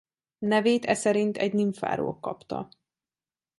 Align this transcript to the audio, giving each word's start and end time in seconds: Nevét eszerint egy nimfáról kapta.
Nevét 0.39 0.85
eszerint 0.85 1.37
egy 1.37 1.53
nimfáról 1.53 2.19
kapta. 2.19 2.69